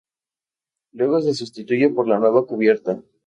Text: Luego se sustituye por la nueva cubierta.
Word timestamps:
Luego 0.93 1.21
se 1.21 1.35
sustituye 1.35 1.87
por 1.91 2.07
la 2.07 2.17
nueva 2.17 2.47
cubierta. 2.47 3.03